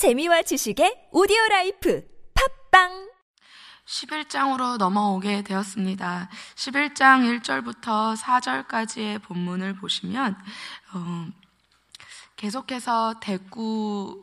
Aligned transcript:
재미와 0.00 0.40
지식의 0.40 1.10
오디오 1.12 1.36
라이프 1.50 2.02
팟빵 2.70 3.10
11장으로 3.84 4.78
넘어오게 4.78 5.42
되었습니다. 5.42 6.30
11장 6.54 7.42
1절부터 7.42 8.16
4절까지의 8.16 9.22
본문을 9.22 9.76
보시면 9.76 10.38
어, 10.94 11.26
계속해서 12.36 13.20
대구의 13.20 14.22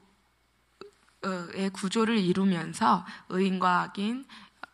구조를 1.73 2.17
이루면서 2.17 3.05
의인과 3.29 3.81
악인 3.81 4.25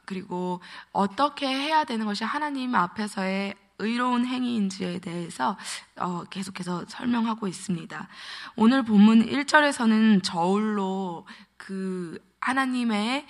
그리고 0.05 0.61
어떻게 0.93 1.47
해야 1.47 1.83
되는 1.83 2.05
것이 2.05 2.23
하나님 2.23 2.75
앞에서의 2.75 3.55
의로운 3.79 4.25
행위인지에 4.25 4.99
대해서 4.99 5.57
어, 5.97 6.23
계속해서 6.29 6.85
설명하고 6.87 7.47
있습니다. 7.47 8.07
오늘 8.55 8.83
본문 8.83 9.27
1절에서는 9.27 10.23
저울로 10.23 11.25
그 11.57 12.19
하나님의 12.39 13.25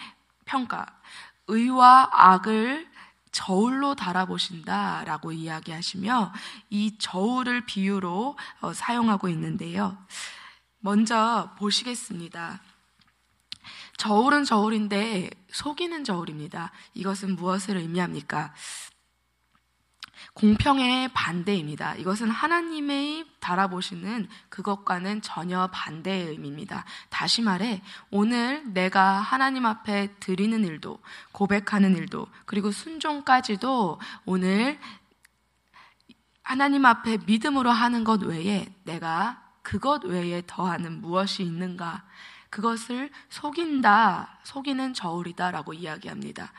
평가, 0.46 0.86
의와 1.48 2.10
악을 2.12 2.92
저울로 3.32 3.96
달아보신다라고 3.96 5.32
이야기하시며 5.32 6.34
이 6.70 6.98
저울을 7.00 7.66
비유로 7.66 8.38
어, 8.62 8.74
사용하고 8.74 9.28
있는데요. 9.30 9.98
먼저 10.80 11.52
보시겠습니다. 11.58 12.62
저울은 13.98 14.44
저울인데 14.44 15.30
속이는 15.52 16.04
저울입니다. 16.04 16.72
이것은 16.94 17.36
무엇을 17.36 17.78
의미합니까? 17.78 18.54
공평의 20.34 21.10
반대입니다. 21.14 21.96
이것은 21.96 22.30
하나님의 22.30 23.26
달아보시는 23.40 24.28
그것과는 24.50 25.22
전혀 25.22 25.68
반대의 25.68 26.28
의미입니다. 26.30 26.86
다시 27.10 27.42
말해, 27.42 27.82
오늘 28.10 28.64
내가 28.74 29.20
하나님 29.20 29.66
앞에 29.66 30.16
드리는 30.20 30.64
일도, 30.64 31.00
고백하는 31.32 31.96
일도, 31.96 32.28
그리고 32.46 32.72
순종까지도 32.72 34.00
오늘 34.26 34.80
하나님 36.42 36.86
앞에 36.86 37.20
믿음으로 37.26 37.72
하는 37.72 38.04
것 38.04 38.22
외에 38.24 38.74
내가 38.84 39.42
그것 39.62 40.04
외에 40.04 40.44
더하는 40.46 41.02
무엇이 41.02 41.44
있는가? 41.44 42.04
그것을 42.54 43.10
속인다, 43.30 44.38
속이는 44.44 44.94
저울이다 44.94 45.50
라고 45.50 45.74
이야기합니다. 45.74 46.52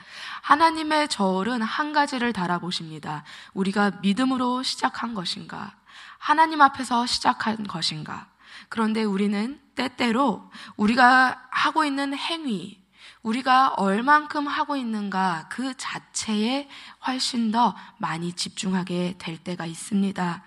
하나님의 0.42 1.06
저울은 1.06 1.62
한 1.62 1.92
가지를 1.92 2.32
달아보십니다. 2.32 3.22
우리가 3.52 3.92
믿음으로 4.02 4.64
시작한 4.64 5.14
것인가? 5.14 5.76
하나님 6.18 6.60
앞에서 6.60 7.06
시작한 7.06 7.62
것인가? 7.68 8.26
그런데 8.68 9.04
우리는 9.04 9.60
때때로 9.76 10.50
우리가 10.76 11.46
하고 11.50 11.84
있는 11.84 12.12
행위, 12.12 12.82
우리가 13.24 13.68
얼만큼 13.78 14.46
하고 14.46 14.76
있는가 14.76 15.48
그 15.48 15.74
자체에 15.76 16.68
훨씬 17.06 17.50
더 17.50 17.74
많이 17.96 18.34
집중하게 18.34 19.14
될 19.18 19.38
때가 19.38 19.64
있습니다. 19.64 20.42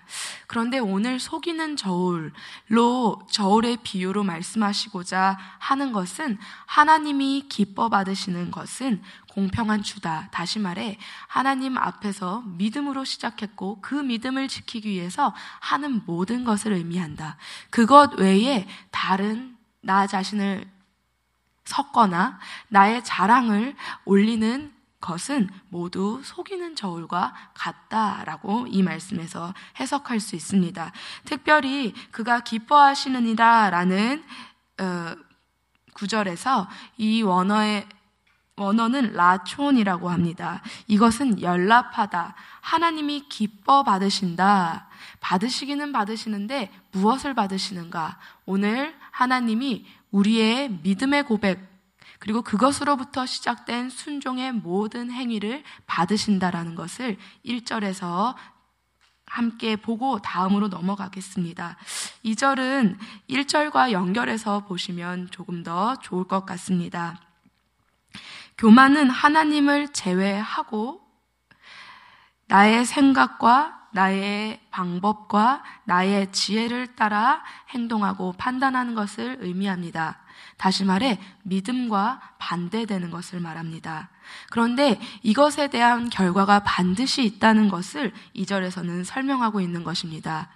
그런데 0.46 0.78
오늘 0.78 1.20
속이는 1.20 1.76
저울로 1.76 3.22
저울의 3.32 3.80
비유로 3.82 4.24
말씀하시고자 4.24 5.38
하는 5.58 5.92
것은 5.92 6.38
하나님이 6.68 7.48
기뻐 7.50 7.90
받으시는 7.90 8.52
것은 8.52 9.02
공평한 9.28 9.82
주다. 9.82 10.30
다시 10.32 10.60
말해 10.60 11.00
하나님 11.28 11.78
앞에서 11.80 12.44
믿음으로 12.46 13.06
시작했고 13.06 13.80
그 13.82 13.96
믿음을 13.96 14.48
지키기 14.48 14.90
위해서 14.90 15.34
하는 15.60 16.04
모든 16.06 16.44
것을 16.44 16.74
의미한다. 16.74 17.38
그것 17.72 18.20
외에 18.20 18.68
다른 18.92 19.58
나 19.82 20.06
자신을 20.06 20.77
섞거나 21.68 22.40
나의 22.70 23.04
자랑을 23.04 23.76
올리는 24.06 24.74
것은 25.00 25.50
모두 25.70 26.22
속이는 26.24 26.76
저울과 26.76 27.34
같다라고 27.54 28.66
이 28.70 28.82
말씀에서 28.82 29.54
해석할 29.80 30.20
수 30.20 30.36
있습니다. 30.36 30.92
특별히 31.26 31.94
그가 32.12 32.40
기뻐하시느니라라는 32.40 34.24
어, 34.80 35.16
구절에서 35.94 36.68
이 36.98 37.22
원어의 37.22 37.88
원어는 38.56 39.14
라촌이라고 39.14 40.10
합니다. 40.10 40.64
이것은 40.88 41.42
연락하다. 41.44 42.34
하나님이 42.62 43.28
기뻐 43.30 43.84
받으신다. 43.84 44.88
받으시기는 45.20 45.92
받으시는데 45.92 46.72
무엇을 46.92 47.36
받으시는가? 47.36 48.18
오늘 48.46 48.96
하나님이 49.12 49.86
우리의 50.12 50.80
믿음의 50.84 51.24
고백, 51.24 51.60
그리고 52.20 52.42
그것으로부터 52.42 53.26
시작된 53.26 53.90
순종의 53.90 54.52
모든 54.54 55.12
행위를 55.12 55.64
받으신다라는 55.86 56.76
것을 56.76 57.18
1절에서 57.46 58.36
함께 59.26 59.76
보고 59.76 60.20
다음으로 60.20 60.70
넘어가겠습니다. 60.70 61.78
2절은 62.26 62.98
1절과 63.30 63.92
연결해서 63.92 64.62
보시면 64.66 65.30
조금 65.32 65.64
더 65.64 65.96
좋을 65.98 66.24
것 66.24 66.46
같습니다. 66.46 67.20
교만은 68.58 69.10
하나님을 69.10 69.90
제외하고 69.90 71.02
나의 72.48 72.86
생각과 72.86 73.77
나의 73.92 74.60
방법과 74.72 75.64
나의 75.86 76.32
지혜를 76.32 76.96
따라 76.96 77.44
행동하고 77.70 78.34
판단하는 78.38 78.96
것을 78.96 79.38
의미합니다. 79.42 80.20
다시 80.58 80.84
말해 80.86 81.20
믿음과 81.44 82.36
반대되는 82.40 83.12
것을 83.12 83.40
말합니다. 83.40 84.10
그런데 84.50 85.00
이것에 85.24 85.68
대한 85.68 86.10
결과가 86.10 86.60
반드시 86.60 87.24
있다는 87.24 87.70
것을 87.70 88.12
이절에서는 88.34 89.04
설명하고 89.04 89.62
있는 89.62 89.84
것입니다. 89.84 90.50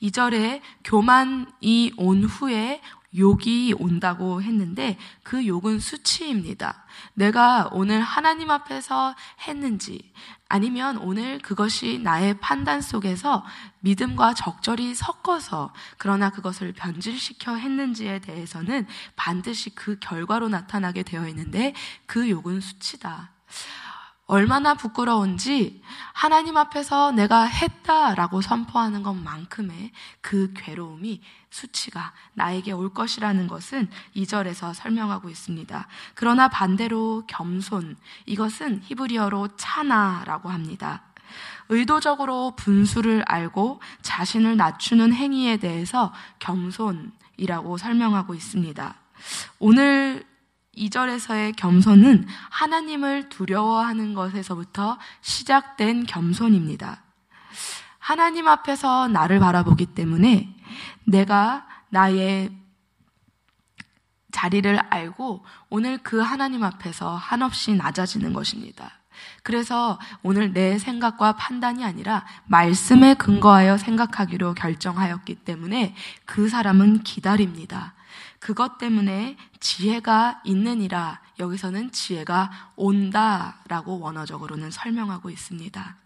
이절에 0.00 0.62
교만이 0.84 1.92
온 1.96 2.24
후에 2.24 2.80
욕이 3.16 3.74
온다고 3.78 4.42
했는데 4.42 4.98
그 5.22 5.46
욕은 5.46 5.80
수치입니다. 5.80 6.84
내가 7.14 7.70
오늘 7.72 8.00
하나님 8.02 8.50
앞에서 8.50 9.14
했는지 9.46 10.12
아니면 10.48 10.98
오늘 10.98 11.38
그것이 11.40 11.98
나의 11.98 12.38
판단 12.38 12.80
속에서 12.80 13.44
믿음과 13.80 14.34
적절히 14.34 14.94
섞어서 14.94 15.72
그러나 15.98 16.30
그것을 16.30 16.72
변질시켜 16.72 17.56
했는지에 17.56 18.20
대해서는 18.20 18.86
반드시 19.16 19.74
그 19.74 19.98
결과로 19.98 20.48
나타나게 20.48 21.02
되어 21.02 21.26
있는데 21.28 21.74
그 22.06 22.30
욕은 22.30 22.60
수치다. 22.60 23.30
얼마나 24.26 24.74
부끄러운지 24.74 25.80
하나님 26.12 26.56
앞에서 26.56 27.12
내가 27.12 27.44
했다라고 27.44 28.40
선포하는 28.40 29.04
것만큼의 29.04 29.92
그 30.20 30.52
괴로움이 30.56 31.22
수치가 31.48 32.12
나에게 32.34 32.72
올 32.72 32.92
것이라는 32.92 33.46
것은 33.46 33.88
이절에서 34.14 34.72
설명하고 34.72 35.30
있습니다. 35.30 35.86
그러나 36.14 36.48
반대로 36.48 37.22
겸손, 37.28 37.96
이것은 38.26 38.82
히브리어로 38.84 39.56
차나라고 39.56 40.48
합니다. 40.48 41.02
의도적으로 41.68 42.54
분수를 42.56 43.22
알고 43.26 43.80
자신을 44.02 44.56
낮추는 44.56 45.12
행위에 45.12 45.56
대해서 45.56 46.12
겸손이라고 46.40 47.78
설명하고 47.78 48.34
있습니다. 48.34 48.94
오늘 49.60 50.24
2절에서의 50.76 51.56
겸손은 51.56 52.26
하나님을 52.50 53.28
두려워하는 53.28 54.14
것에서부터 54.14 54.98
시작된 55.20 56.06
겸손입니다. 56.06 57.02
하나님 57.98 58.46
앞에서 58.46 59.08
나를 59.08 59.40
바라보기 59.40 59.86
때문에 59.86 60.54
내가 61.04 61.66
나의 61.88 62.50
자리를 64.30 64.78
알고 64.90 65.44
오늘 65.70 65.98
그 65.98 66.20
하나님 66.20 66.62
앞에서 66.62 67.16
한없이 67.16 67.74
낮아지는 67.74 68.32
것입니다. 68.32 68.92
그래서 69.42 69.98
오늘 70.22 70.52
내 70.52 70.78
생각과 70.78 71.36
판단이 71.36 71.84
아니라 71.84 72.24
말씀에 72.44 73.14
근거하여 73.14 73.78
생각하기로 73.78 74.54
결정하였기 74.54 75.36
때문에 75.36 75.94
그 76.26 76.48
사람은 76.48 77.02
기다립니다. 77.02 77.95
그것 78.46 78.78
때문에 78.78 79.36
지혜가 79.58 80.42
있느니라 80.44 81.20
여기서는 81.40 81.90
지혜가 81.90 82.72
온다라고 82.76 83.98
원어적으로는 83.98 84.70
설명하고 84.70 85.30
있습니다. 85.30 85.96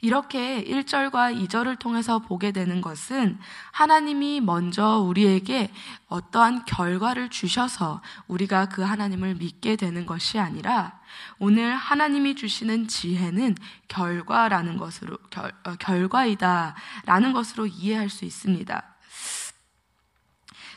이렇게 0.00 0.64
1절과 0.64 1.38
2절을 1.46 1.78
통해서 1.78 2.18
보게 2.18 2.50
되는 2.50 2.80
것은 2.80 3.38
하나님이 3.72 4.40
먼저 4.40 5.00
우리에게 5.00 5.70
어떠한 6.08 6.64
결과를 6.64 7.28
주셔서 7.28 8.00
우리가 8.26 8.70
그 8.70 8.80
하나님을 8.80 9.34
믿게 9.34 9.76
되는 9.76 10.06
것이 10.06 10.38
아니라 10.38 10.98
오늘 11.38 11.74
하나님이 11.76 12.36
주시는 12.36 12.88
지혜는 12.88 13.54
결과라는 13.88 14.78
것으로, 14.78 15.18
결, 15.28 15.52
어, 15.64 15.74
결과이다라는 15.74 17.34
것으로 17.34 17.66
이해할 17.66 18.08
수 18.08 18.24
있습니다. 18.24 18.93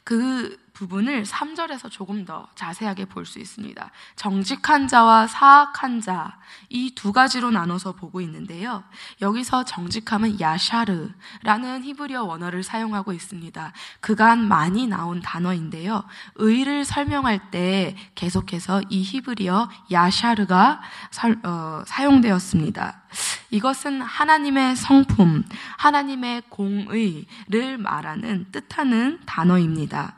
그 0.08 0.58
부분을 0.78 1.24
3절에서 1.24 1.90
조금 1.90 2.24
더 2.24 2.48
자세하게 2.54 3.06
볼 3.06 3.26
수 3.26 3.40
있습니다. 3.40 3.92
정직한 4.16 4.88
자와 4.88 5.26
사악한 5.28 6.02
자, 6.02 6.38
이 6.70 6.94
두 6.96 7.12
가지로 7.12 7.50
나눠서 7.52 7.94
보고 7.94 8.22
있는데요. 8.22 8.84
여기서 9.22 9.66
정직함은 9.66 10.40
야샤르라는 10.40 11.84
히브리어 11.84 12.24
원어를 12.24 12.64
사용하고 12.64 13.12
있습니다. 13.14 13.74
그간 14.02 14.48
많이 14.48 14.88
나온 14.88 15.22
단어인데요. 15.22 16.04
의를 16.36 16.86
설명할 16.86 17.50
때 17.52 17.96
계속해서 18.16 18.84
이 18.90 19.02
히브리어 19.02 19.70
야샤르가 19.92 20.82
설, 21.12 21.40
어, 21.44 21.84
사용되었습니다. 21.88 23.02
이것은 23.50 24.02
하나님의 24.02 24.76
성품, 24.76 25.44
하나님의 25.78 26.44
공의를 26.50 27.78
말하는 27.80 28.46
뜻하는 28.52 29.20
단어입니다. 29.26 30.17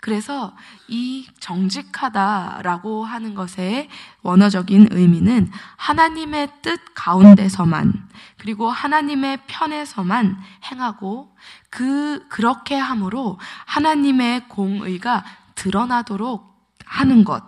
그래서 0.00 0.56
이 0.88 1.26
정직하다라고 1.40 3.04
하는 3.04 3.34
것의 3.34 3.88
원어적인 4.22 4.88
의미는 4.92 5.50
하나님의 5.76 6.48
뜻 6.62 6.80
가운데서만 6.94 8.08
그리고 8.38 8.70
하나님의 8.70 9.40
편에서만 9.46 10.38
행하고 10.70 11.36
그 11.68 12.26
그렇게 12.28 12.76
함으로 12.76 13.38
하나님의 13.66 14.48
공의가 14.48 15.24
드러나도록 15.54 16.50
하는 16.86 17.24
것 17.24 17.44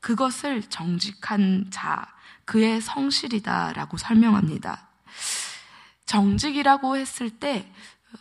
그것을 0.00 0.62
정직한 0.62 1.68
자 1.70 2.06
그의 2.44 2.82
성실이다라고 2.82 3.96
설명합니다. 3.96 4.88
정직이라고 6.04 6.98
했을 6.98 7.30
때 7.30 7.72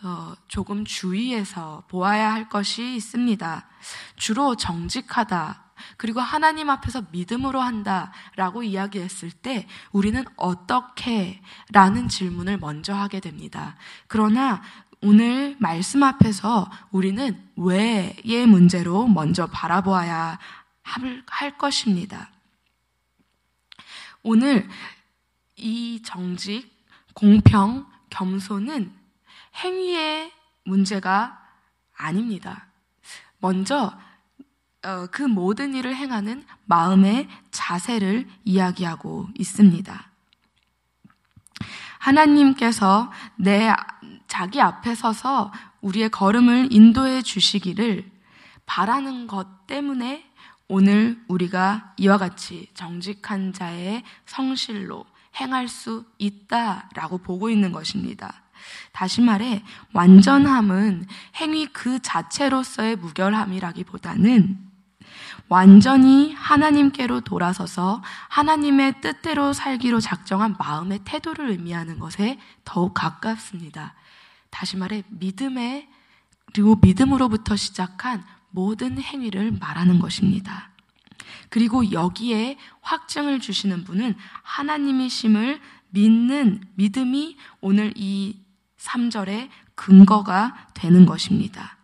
어, 0.01 0.33
조금 0.47 0.85
주의해서 0.85 1.83
보아야 1.87 2.33
할 2.33 2.49
것이 2.49 2.95
있습니다. 2.95 3.67
주로 4.15 4.55
정직하다. 4.55 5.63
그리고 5.97 6.21
하나님 6.21 6.69
앞에서 6.69 7.05
믿음으로 7.11 7.61
한다. 7.61 8.11
라고 8.35 8.63
이야기했을 8.63 9.31
때 9.31 9.67
우리는 9.91 10.23
어떻게? 10.35 11.41
라는 11.71 12.07
질문을 12.07 12.57
먼저 12.57 12.93
하게 12.93 13.19
됩니다. 13.19 13.75
그러나 14.07 14.61
오늘 15.01 15.57
말씀 15.59 16.01
앞에서 16.01 16.69
우리는 16.91 17.49
왜의 17.57 18.47
문제로 18.47 19.05
먼저 19.07 19.47
바라보아야 19.47 20.39
할 21.27 21.57
것입니다. 21.57 22.31
오늘 24.21 24.67
이 25.57 26.01
정직, 26.03 26.71
공평, 27.13 27.85
겸손은 28.09 29.02
행위의 29.55 30.31
문제가 30.65 31.39
아닙니다. 31.95 32.67
먼저 33.39 33.97
어, 34.85 35.07
그 35.11 35.21
모든 35.21 35.73
일을 35.75 35.95
행하는 35.95 36.45
마음의 36.65 37.29
자세를 37.51 38.27
이야기하고 38.43 39.29
있습니다. 39.35 40.09
하나님께서 41.99 43.11
내 43.37 43.73
자기 44.27 44.59
앞에 44.59 44.93
서서 44.93 45.53
우리의 45.81 46.09
걸음을 46.09 46.67
인도해 46.71 47.21
주시기를 47.21 48.11
바라는 48.65 49.27
것 49.27 49.67
때문에 49.67 50.29
오늘 50.67 51.23
우리가 51.27 51.93
이와 51.97 52.17
같이 52.17 52.67
정직한 52.73 53.53
자의 53.53 54.03
성실로 54.25 55.05
행할 55.39 55.67
수 55.67 56.05
있다라고 56.17 57.19
보고 57.19 57.49
있는 57.49 57.71
것입니다. 57.71 58.42
다시 58.91 59.21
말해, 59.21 59.63
완전함은 59.93 61.07
행위 61.37 61.67
그 61.67 61.99
자체로서의 61.99 62.95
무결함이라기보다는 62.97 64.57
완전히 65.49 66.33
하나님께로 66.33 67.21
돌아서서 67.21 68.01
하나님의 68.29 69.01
뜻대로 69.01 69.53
살기로 69.53 69.99
작정한 69.99 70.55
마음의 70.57 71.01
태도를 71.03 71.51
의미하는 71.51 71.99
것에 71.99 72.39
더욱 72.63 72.93
가깝습니다. 72.93 73.93
다시 74.49 74.77
말해, 74.77 75.03
믿음의, 75.09 75.87
그리고 76.53 76.77
믿음으로부터 76.81 77.55
시작한 77.55 78.23
모든 78.49 78.99
행위를 78.99 79.51
말하는 79.59 79.99
것입니다. 79.99 80.69
그리고 81.49 81.91
여기에 81.91 82.57
확증을 82.81 83.39
주시는 83.39 83.83
분은 83.83 84.15
하나님이심을 84.43 85.59
믿는 85.89 86.63
믿음이 86.75 87.37
오늘 87.61 87.93
이 87.95 88.42
3절의 88.83 89.49
근거가 89.75 90.67
되는 90.73 91.05
것입니다. 91.05 91.77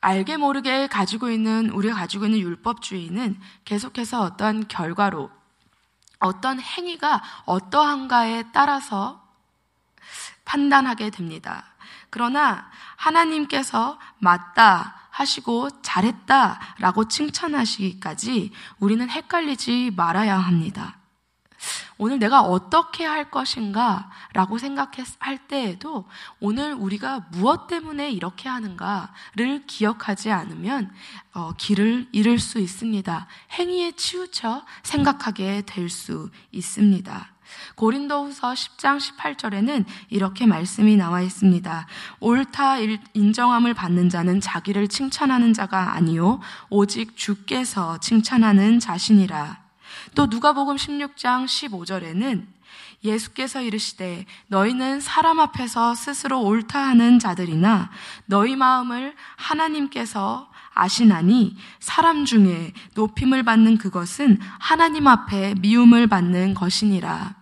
알게 0.00 0.36
모르게 0.36 0.86
가지고 0.86 1.30
있는, 1.30 1.70
우리가 1.70 1.94
가지고 1.94 2.24
있는 2.26 2.38
율법주의는 2.40 3.38
계속해서 3.64 4.22
어떠한 4.22 4.68
결과로, 4.68 5.30
어떤 6.18 6.60
행위가 6.60 7.22
어떠한가에 7.46 8.44
따라서 8.52 9.26
판단하게 10.44 11.10
됩니다. 11.10 11.64
그러나 12.10 12.70
하나님께서 12.96 13.98
맞다 14.18 15.08
하시고 15.10 15.82
잘했다 15.82 16.60
라고 16.78 17.08
칭찬하시기까지 17.08 18.52
우리는 18.78 19.08
헷갈리지 19.08 19.92
말아야 19.96 20.38
합니다. 20.38 20.99
오늘 21.98 22.18
내가 22.18 22.40
어떻게 22.40 23.04
할 23.04 23.30
것인가 23.30 24.10
라고 24.32 24.56
생각할 24.56 25.38
때에도 25.48 26.06
오늘 26.40 26.72
우리가 26.72 27.26
무엇 27.32 27.66
때문에 27.66 28.10
이렇게 28.10 28.48
하는가를 28.48 29.66
기억하지 29.66 30.30
않으면 30.30 30.90
어, 31.34 31.52
길을 31.58 32.08
잃을 32.12 32.38
수 32.38 32.58
있습니다. 32.58 33.26
행위에 33.52 33.92
치우쳐 33.92 34.64
생각하게 34.82 35.62
될 35.66 35.90
수 35.90 36.30
있습니다. 36.52 37.32
고린도후서 37.74 38.52
10장 38.52 38.98
18절에는 38.98 39.84
이렇게 40.08 40.46
말씀이 40.46 40.96
나와 40.96 41.20
있습니다. 41.20 41.86
옳다 42.20 42.76
인정함을 43.12 43.74
받는 43.74 44.08
자는 44.08 44.40
자기를 44.40 44.88
칭찬하는 44.88 45.52
자가 45.52 45.94
아니요 45.94 46.40
오직 46.68 47.16
주께서 47.16 47.98
칭찬하는 47.98 48.78
자신이라. 48.78 49.59
또 50.14 50.26
누가복음 50.26 50.76
16장 50.76 51.46
15절에는 51.46 52.46
예수께서 53.02 53.62
이르시되 53.62 54.26
너희는 54.48 55.00
사람 55.00 55.40
앞에서 55.40 55.94
스스로 55.94 56.42
옳다 56.42 56.78
하는 56.78 57.18
자들이나 57.18 57.90
너희 58.26 58.56
마음을 58.56 59.14
하나님께서 59.36 60.50
아시나니 60.74 61.56
사람 61.78 62.24
중에 62.24 62.72
높임을 62.94 63.42
받는 63.42 63.78
그것은 63.78 64.38
하나님 64.58 65.06
앞에 65.06 65.54
미움을 65.60 66.06
받는 66.06 66.54
것이니라. 66.54 67.40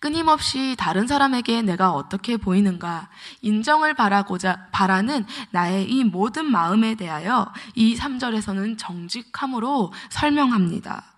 끊임없이 0.00 0.76
다른 0.76 1.06
사람에게 1.06 1.62
내가 1.62 1.92
어떻게 1.92 2.36
보이는가 2.36 3.08
인정을 3.40 3.94
바라고자 3.94 4.68
바라는 4.70 5.24
나의 5.50 5.90
이 5.90 6.04
모든 6.04 6.44
마음에 6.44 6.94
대하여 6.94 7.50
이 7.74 7.96
3절에서는 7.96 8.76
정직함으로 8.76 9.94
설명합니다. 10.10 11.13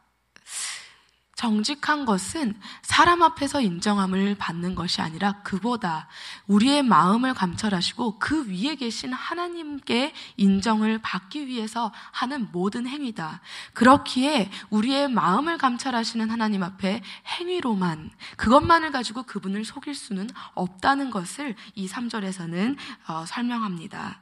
정직한 1.36 2.06
것은 2.06 2.58
사람 2.80 3.22
앞에서 3.22 3.60
인정함을 3.60 4.36
받는 4.36 4.74
것이 4.74 5.02
아니라 5.02 5.42
그보다 5.42 6.08
우리의 6.46 6.82
마음을 6.82 7.34
감찰하시고 7.34 8.18
그 8.18 8.48
위에 8.48 8.74
계신 8.74 9.12
하나님께 9.12 10.14
인정을 10.38 10.98
받기 11.02 11.46
위해서 11.46 11.92
하는 12.10 12.48
모든 12.52 12.86
행위다. 12.86 13.42
그렇기에 13.74 14.50
우리의 14.70 15.08
마음을 15.08 15.58
감찰하시는 15.58 16.30
하나님 16.30 16.62
앞에 16.62 17.02
행위로만 17.38 18.10
그것만을 18.38 18.90
가지고 18.90 19.24
그분을 19.24 19.66
속일 19.66 19.94
수는 19.94 20.30
없다는 20.54 21.10
것을 21.10 21.54
이 21.74 21.86
3절에서는 21.86 22.76
어, 23.08 23.26
설명합니다. 23.26 24.20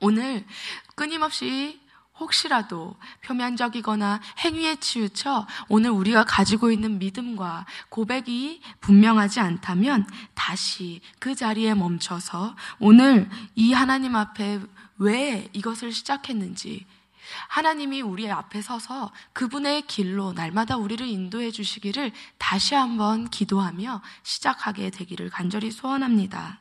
오늘 0.00 0.46
끊임없이 0.94 1.83
혹시라도 2.18 2.96
표면적이거나 3.22 4.20
행위에 4.38 4.76
치우쳐 4.76 5.46
오늘 5.68 5.90
우리가 5.90 6.24
가지고 6.24 6.70
있는 6.70 6.98
믿음과 6.98 7.66
고백이 7.88 8.60
분명하지 8.80 9.40
않다면 9.40 10.06
다시 10.34 11.00
그 11.18 11.34
자리에 11.34 11.74
멈춰서 11.74 12.54
오늘 12.78 13.28
이 13.54 13.72
하나님 13.72 14.14
앞에 14.14 14.60
왜 14.98 15.48
이것을 15.52 15.92
시작했는지 15.92 16.86
하나님이 17.48 18.02
우리 18.02 18.30
앞에 18.30 18.62
서서 18.62 19.10
그분의 19.32 19.82
길로 19.82 20.32
날마다 20.32 20.76
우리를 20.76 21.06
인도해 21.06 21.50
주시기를 21.50 22.12
다시 22.38 22.74
한번 22.74 23.28
기도하며 23.28 24.02
시작하게 24.22 24.90
되기를 24.90 25.30
간절히 25.30 25.70
소원합니다. 25.70 26.58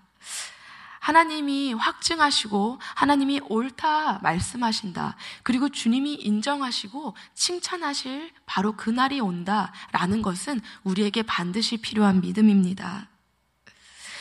하나님이 1.03 1.74
확증하시고 1.74 2.79
하나님이 2.95 3.41
옳다 3.50 4.19
말씀하신다. 4.24 5.17
그리고 5.43 5.67
주님이 5.67 6.13
인정하시고 6.13 7.13
칭찬하실 7.36 8.31
바로 8.45 8.72
그날이 8.77 9.19
온다라는 9.19 10.22
것은 10.22 10.62
우리에게 10.86 11.24
반드시 11.24 11.75
필요한 11.75 12.22
믿음입니다. 12.22 13.10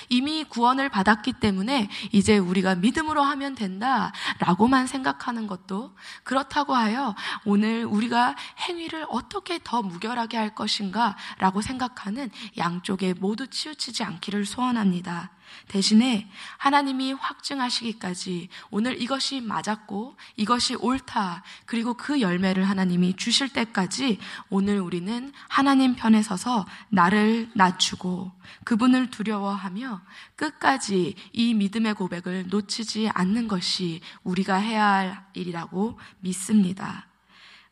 이미 0.09 0.43
구원을 0.43 0.89
받았기 0.89 1.35
때문에 1.35 1.89
이제 2.11 2.37
우리가 2.37 2.75
믿음으로 2.75 3.23
하면 3.23 3.55
된다 3.55 4.13
라고만 4.41 4.89
생각하는 4.89 5.47
것도 5.47 5.95
그렇다고 6.25 6.75
하여 6.75 7.15
오늘 7.45 7.85
우리가 7.85 8.35
행위를 8.69 9.07
어떻게 9.09 9.61
더 9.63 9.83
무결하게 9.83 10.37
할 10.37 10.57
것인가 10.57 11.17
라고 11.39 11.63
생각하는 11.63 12.29
양쪽에 12.59 13.15
모두 13.15 13.47
치우치지 13.47 14.03
않기를 14.03 14.47
소원합니다. 14.47 15.31
대신에 15.69 16.29
하나님이 16.59 17.13
확증하시기까지 17.13 18.49
오늘 18.71 19.01
이것이 19.01 19.41
맞았고 19.41 20.17
이것이 20.37 20.75
옳다 20.75 21.43
그리고 21.67 21.95
그 21.95 22.21
열매를 22.21 22.69
하나님이 22.69 23.17
주실 23.17 23.49
때까지 23.49 24.19
오늘 24.51 24.81
우리는 24.81 25.33
하나님 25.49 25.95
편에 25.95 26.23
서서 26.23 26.67
나를 26.89 27.51
낮추고 27.55 28.33
그분을 28.65 29.11
두려워하며 29.11 30.01
끝까지 30.37 31.15
이 31.33 31.55
믿음의 31.55 31.95
고백을 31.95 32.49
놓치지 32.49 33.11
않는 33.13 33.49
것이 33.49 34.01
우리가 34.23 34.57
해야 34.57 34.87
할 34.87 35.27
일이라고 35.35 35.99
믿습니다. 36.21 37.07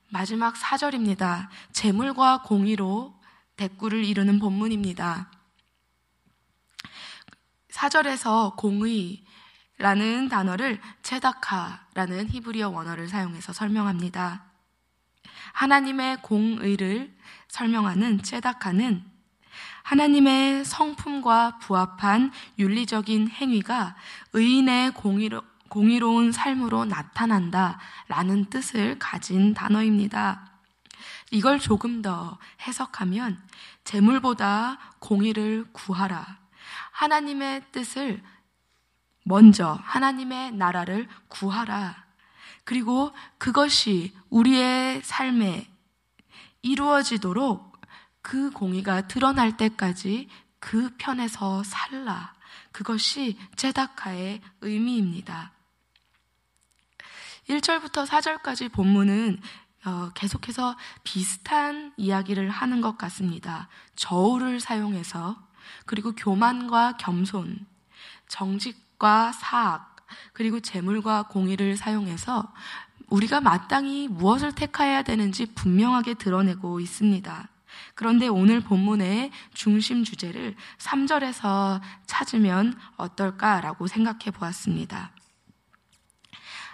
마지막 0.08 0.56
사절입니다. 0.56 1.50
재물과 1.72 2.42
공의로 2.42 3.14
대꾸를 3.56 4.04
이루는 4.04 4.38
본문입니다. 4.38 5.30
사절에서 7.70 8.54
공의라는 8.56 10.28
단어를 10.28 10.80
체다카라는 11.02 12.28
히브리어 12.28 12.70
원어를 12.70 13.08
사용해서 13.08 13.52
설명합니다. 13.52 14.44
하나님의 15.52 16.22
공의를 16.22 17.16
설명하는 17.48 18.22
체다카는 18.22 19.04
하나님의 19.82 20.64
성품과 20.64 21.58
부합한 21.58 22.32
윤리적인 22.58 23.28
행위가 23.30 23.96
의인의 24.32 24.92
공의로, 24.92 25.42
공의로운 25.68 26.32
삶으로 26.32 26.84
나타난다 26.84 27.80
라는 28.08 28.44
뜻을 28.46 28.98
가진 28.98 29.54
단어입니다. 29.54 30.50
이걸 31.30 31.58
조금 31.58 32.02
더 32.02 32.38
해석하면 32.66 33.40
재물보다 33.84 34.78
공의를 34.98 35.66
구하라. 35.72 36.39
하나님의 37.00 37.62
뜻을 37.72 38.22
먼저 39.24 39.78
하나님의 39.84 40.52
나라를 40.52 41.08
구하라. 41.28 42.04
그리고 42.64 43.12
그것이 43.38 44.14
우리의 44.28 45.00
삶에 45.02 45.66
이루어지도록 46.60 47.80
그 48.20 48.50
공의가 48.50 49.08
드러날 49.08 49.56
때까지 49.56 50.28
그 50.58 50.94
편에서 50.98 51.62
살라. 51.62 52.34
그것이 52.70 53.38
제다카의 53.56 54.42
의미입니다. 54.60 55.52
1절부터 57.48 58.06
4절까지 58.06 58.70
본문은 58.70 59.40
어, 59.86 60.10
계속해서 60.14 60.76
비슷한 61.02 61.94
이야기를 61.96 62.50
하는 62.50 62.82
것 62.82 62.98
같습니다. 62.98 63.70
저울을 63.96 64.60
사용해서 64.60 65.49
그리고 65.86 66.12
교만과 66.12 66.96
겸손, 66.98 67.66
정직과 68.28 69.32
사악, 69.32 69.96
그리고 70.32 70.60
재물과 70.60 71.24
공의를 71.24 71.76
사용해서 71.76 72.52
우리가 73.08 73.40
마땅히 73.40 74.08
무엇을 74.08 74.54
택해야 74.54 75.02
되는지 75.02 75.46
분명하게 75.54 76.14
드러내고 76.14 76.80
있습니다. 76.80 77.48
그런데 77.94 78.28
오늘 78.28 78.60
본문의 78.60 79.30
중심 79.52 80.04
주제를 80.04 80.56
3절에서 80.78 81.80
찾으면 82.06 82.78
어떨까라고 82.96 83.86
생각해 83.86 84.30
보았습니다. 84.32 85.12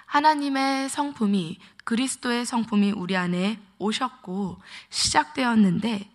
하나님의 0.06 0.88
성품이 0.88 1.58
그리스도의 1.84 2.46
성품이 2.46 2.92
우리 2.92 3.16
안에 3.16 3.60
오셨고 3.78 4.60
시작되었는데 4.90 6.10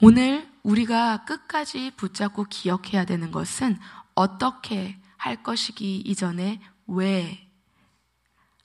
오늘 0.00 0.48
우리가 0.62 1.24
끝까지 1.24 1.92
붙잡고 1.96 2.44
기억해야 2.44 3.04
되는 3.04 3.30
것은 3.30 3.78
어떻게 4.14 4.98
할 5.16 5.42
것이기 5.42 5.98
이전에 5.98 6.60
왜 6.86 7.46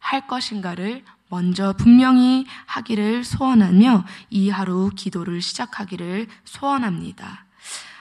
할 0.02 0.28
것인가를 0.28 1.06
먼저 1.30 1.74
분명히 1.78 2.46
하기를 2.66 3.24
소원하며 3.24 4.04
이 4.30 4.50
하루 4.50 4.90
기도를 4.94 5.42
시작하기를 5.42 6.28
소원합니다. 6.44 7.46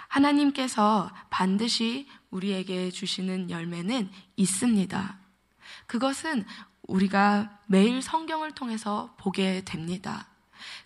하나님께서 0.09 1.12
반드시 1.28 2.09
우리에게 2.30 2.90
주시는 2.90 3.50
열매는 3.50 4.11
있습니다. 4.35 5.19
그것은 5.87 6.45
우리가 6.88 7.61
매일 7.66 8.02
성경을 8.02 8.52
통해서 8.52 9.14
보게 9.19 9.62
됩니다. 9.64 10.26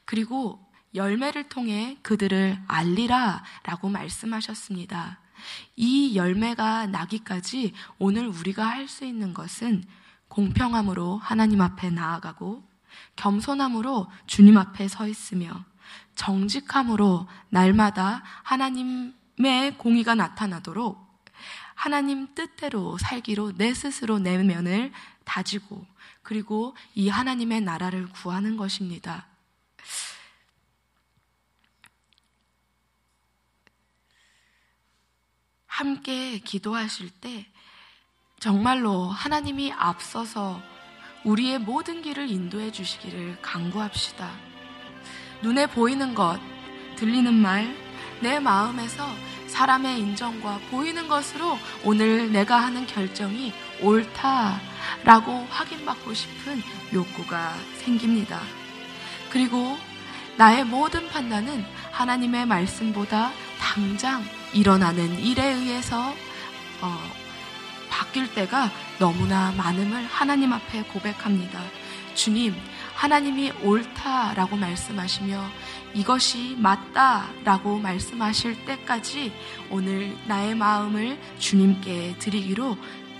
그리고 0.04 0.61
열매를 0.94 1.48
통해 1.48 1.98
그들을 2.02 2.58
알리라 2.68 3.42
라고 3.64 3.88
말씀하셨습니다. 3.88 5.18
이 5.76 6.16
열매가 6.16 6.86
나기까지 6.86 7.74
오늘 7.98 8.26
우리가 8.28 8.64
할 8.64 8.88
수 8.88 9.04
있는 9.04 9.34
것은 9.34 9.84
공평함으로 10.28 11.18
하나님 11.18 11.60
앞에 11.60 11.90
나아가고 11.90 12.62
겸손함으로 13.16 14.10
주님 14.26 14.56
앞에 14.56 14.88
서 14.88 15.06
있으며 15.08 15.64
정직함으로 16.14 17.28
날마다 17.50 18.22
하나님의 18.42 19.78
공의가 19.78 20.14
나타나도록 20.14 21.04
하나님 21.74 22.34
뜻대로 22.34 22.96
살기로 22.98 23.56
내 23.56 23.74
스스로 23.74 24.18
내면을 24.18 24.92
다지고 25.24 25.84
그리고 26.22 26.76
이 26.94 27.08
하나님의 27.08 27.60
나라를 27.62 28.08
구하는 28.08 28.56
것입니다. 28.56 29.26
함께 35.74 36.38
기도하실 36.38 37.10
때 37.10 37.46
정말로 38.38 39.08
하나님이 39.08 39.72
앞서서 39.72 40.62
우리의 41.24 41.58
모든 41.58 42.00
길을 42.00 42.30
인도해 42.30 42.70
주시기를 42.70 43.38
강구합시다. 43.42 44.30
눈에 45.42 45.66
보이는 45.66 46.14
것, 46.14 46.38
들리는 46.94 47.34
말, 47.34 47.76
내 48.20 48.38
마음에서 48.38 49.04
사람의 49.48 49.98
인정과 49.98 50.60
보이는 50.70 51.08
것으로 51.08 51.58
오늘 51.82 52.30
내가 52.30 52.56
하는 52.58 52.86
결정이 52.86 53.52
옳다라고 53.82 55.32
확인받고 55.50 56.14
싶은 56.14 56.62
욕구가 56.92 57.52
생깁니다. 57.78 58.40
그리고 59.28 59.76
나의 60.36 60.64
모든 60.64 61.08
판단은 61.08 61.64
하나님의 61.90 62.46
말씀보다 62.46 63.32
당장 63.58 64.22
일어나는 64.54 65.18
일에 65.18 65.52
의해서 65.52 66.14
어, 66.80 66.99
바뀔 67.90 68.32
때가 68.34 68.70
너무나 68.99 69.52
많음을 69.52 70.06
하나님 70.06 70.52
앞에 70.52 70.82
고백합니다. 70.84 71.61
주님, 72.14 72.54
하나님이 72.94 73.52
옳다라고 73.62 74.56
말씀하시며 74.56 75.44
이것이 75.94 76.56
맞다라고 76.58 77.78
말씀하실 77.78 78.64
때까지 78.64 79.32
오늘 79.70 80.16
나의 80.26 80.54
마음을 80.54 81.18
주님께 81.38 82.16
드리기로 82.18 82.76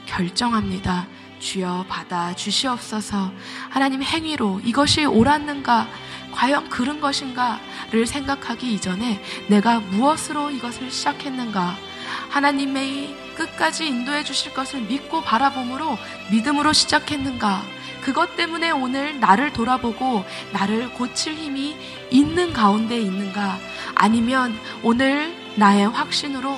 결정합니다. 0.07 1.07
주여 1.39 1.87
받아 1.89 2.35
주시옵소서. 2.35 3.33
하나님 3.71 4.03
행위로 4.03 4.61
이것이 4.65 5.05
옳았는가 5.05 5.89
과연 6.33 6.69
그런 6.69 7.01
것인가를 7.01 8.07
생각하기 8.07 8.73
이전에 8.75 9.23
내가 9.49 9.81
무엇으로 9.81 10.51
이것을 10.51 10.91
시작했는가? 10.91 11.77
하나님의 12.31 13.17
끝까지 13.37 13.87
인도해 13.87 14.25
주실 14.25 14.53
것을 14.53 14.83
믿고 14.83 15.23
바라봄으로 15.23 15.97
믿음으로 16.31 16.73
시작했는가? 16.73 17.63
그것 18.01 18.37
때문에 18.37 18.71
오늘 18.71 19.19
나를 19.19 19.53
돌아보고 19.53 20.25
나를 20.53 20.93
고칠 20.93 21.35
힘이 21.35 21.77
있는 22.11 22.53
가운데 22.53 22.99
있는가? 23.01 23.59
아니면 23.95 24.59
오늘 24.83 25.35
나의 25.57 25.89
확신으로 25.89 26.57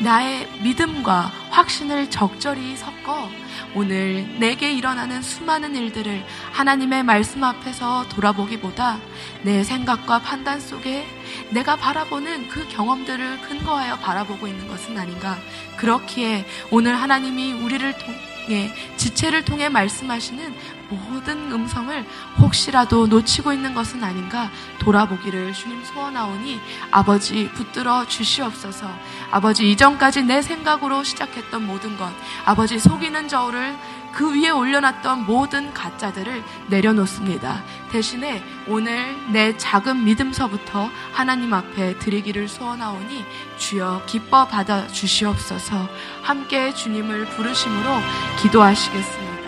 나의 0.00 0.48
믿음과 0.62 1.32
확신을 1.50 2.10
적절히 2.10 2.76
섞어 2.76 3.28
오늘 3.74 4.26
내게 4.38 4.72
일어나는 4.72 5.22
수많은 5.22 5.76
일들을 5.76 6.24
하나님의 6.52 7.02
말씀 7.04 7.44
앞에서 7.44 8.08
돌아보기보다 8.08 8.98
내 9.42 9.62
생각과 9.62 10.20
판단 10.20 10.60
속에 10.60 11.06
내가 11.50 11.76
바라보는 11.76 12.48
그 12.48 12.66
경험들을 12.68 13.42
근거하여 13.42 13.98
바라보고 13.98 14.46
있는 14.46 14.66
것은 14.68 14.98
아닌가. 14.98 15.38
그렇기에 15.76 16.44
오늘 16.70 17.00
하나님이 17.00 17.52
우리를 17.52 17.92
통, 17.98 18.14
통해 18.50 18.72
지체를 18.96 19.44
통해 19.44 19.68
말씀하시는 19.68 20.79
모든 20.90 21.52
음성을 21.52 22.06
혹시라도 22.38 23.06
놓치고 23.06 23.52
있는 23.52 23.74
것은 23.74 24.02
아닌가 24.02 24.50
돌아보기를 24.80 25.52
주님 25.52 25.84
소원하오니 25.84 26.60
아버지 26.90 27.48
붙들어 27.50 28.06
주시옵소서 28.06 28.90
아버지 29.30 29.70
이전까지 29.70 30.24
내 30.24 30.42
생각으로 30.42 31.04
시작했던 31.04 31.66
모든 31.66 31.96
것 31.96 32.10
아버지 32.44 32.78
속이는 32.78 33.28
저울을 33.28 33.76
그 34.12 34.34
위에 34.34 34.50
올려놨던 34.50 35.24
모든 35.26 35.72
가짜들을 35.72 36.42
내려놓습니다. 36.68 37.62
대신에 37.90 38.42
오늘 38.66 39.16
내 39.32 39.56
작은 39.56 40.04
믿음서부터 40.04 40.90
하나님 41.12 41.54
앞에 41.54 41.98
드리기를 41.98 42.48
소원하오니 42.48 43.24
주여 43.58 44.02
기뻐 44.06 44.46
받아 44.46 44.86
주시옵소서 44.88 45.88
함께 46.22 46.74
주님을 46.74 47.26
부르심으로 47.26 47.98
기도하시겠습니다. 48.42 49.39